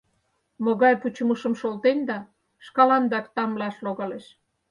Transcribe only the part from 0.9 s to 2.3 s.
пучымышым шолтенда,